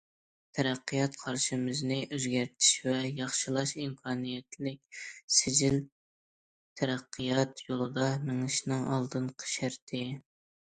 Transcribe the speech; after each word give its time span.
تەرەققىيات 0.57 1.17
قارىشىمىزنى 1.23 1.97
ئۆزگەرتىش 2.17 2.69
ۋە 2.85 2.95
ياخشىلاش 3.19 3.73
ئىمكانىيەتلىك 3.83 4.99
سىجىل 5.41 5.77
تەرەققىيات 6.83 7.63
يولىدا 7.69 8.09
مېڭىشنىڭ 8.31 8.89
ئالدىنقى 8.95 9.53
شەرتى. 9.57 10.03